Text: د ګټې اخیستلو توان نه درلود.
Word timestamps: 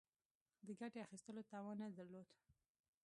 د 0.67 0.69
ګټې 0.79 0.99
اخیستلو 1.05 1.41
توان 1.51 1.75
نه 1.81 1.87
درلود. 1.97 2.27